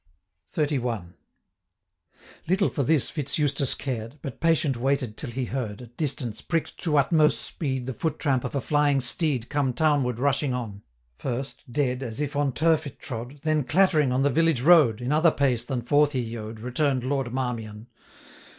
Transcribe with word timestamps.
XXXI. 0.55 1.13
Little 2.47 2.69
for 2.69 2.81
this 2.81 3.11
Fitz 3.11 3.37
Eustace 3.37 3.75
cared, 3.75 4.13
590 4.13 4.19
But, 4.29 4.39
patient, 4.39 4.77
waited 4.77 5.15
till 5.15 5.29
he 5.29 5.45
heard, 5.45 5.79
At 5.83 5.95
distance, 5.95 6.41
prick'd 6.41 6.79
to 6.83 6.97
utmost 6.97 7.39
speed, 7.39 7.85
The 7.85 7.93
foot 7.93 8.17
tramp 8.17 8.43
of 8.43 8.55
a 8.55 8.61
flying 8.61 8.99
steed, 8.99 9.47
Come 9.49 9.73
town 9.73 10.01
ward 10.01 10.17
rushing 10.17 10.55
on; 10.55 10.81
First, 11.19 11.71
dead, 11.71 12.01
as 12.01 12.19
if 12.19 12.35
on 12.35 12.51
turf 12.51 12.87
it 12.87 12.97
trode, 12.99 13.33
595 13.41 13.43
Then, 13.43 13.63
clattering 13.63 14.11
on 14.11 14.23
the 14.23 14.31
village 14.31 14.61
road, 14.61 15.01
In 15.01 15.11
other 15.11 15.29
pace 15.29 15.63
than 15.63 15.83
forth 15.83 16.13
he 16.13 16.21
yode, 16.21 16.59
Return'd 16.61 17.03
Lord 17.03 17.31
Marmion. 17.31 17.85